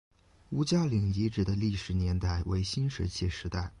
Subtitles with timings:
[0.49, 3.69] 吴家岭遗址的历史年代为新石器时代。